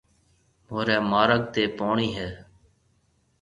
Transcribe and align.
مهوريَ 0.65 0.97
مارگ 1.11 1.41
تي 1.53 1.63
پوڻِي 1.77 2.09
هيَ۔ 2.17 2.29